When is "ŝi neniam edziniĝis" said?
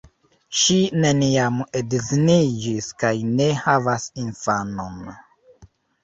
0.59-2.87